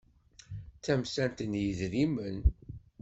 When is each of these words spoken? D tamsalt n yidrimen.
D 0.77 0.79
tamsalt 0.83 1.39
n 1.51 1.53
yidrimen. 1.61 2.37